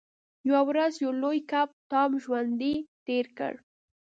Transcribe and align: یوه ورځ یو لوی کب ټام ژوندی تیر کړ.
یوه 0.47 0.61
ورځ 0.69 0.93
یو 1.03 1.11
لوی 1.23 1.39
کب 1.51 1.67
ټام 1.91 2.11
ژوندی 2.23 2.73
تیر 3.05 3.25
کړ. 3.37 3.53